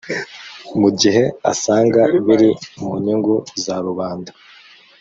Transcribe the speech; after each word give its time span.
mu 0.79 0.89
gihe 0.99 1.23
asanga 1.51 2.01
biri 2.25 2.51
mu 2.83 2.91
nyungu 3.03 3.35
za 3.63 3.75
rubanda 3.85 4.31